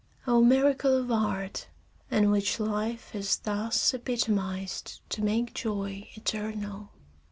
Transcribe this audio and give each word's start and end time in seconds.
Oh, 0.25 0.41
miracle 0.43 0.97
of 0.97 1.11
art, 1.11 1.67
in 2.09 2.31
which 2.31 2.59
life 2.59 3.13
is 3.13 3.37
thus 3.37 3.93
epitomized 3.93 4.99
to 5.09 5.21
make 5.23 5.53
joy 5.53 6.07
eternal! 6.15 6.89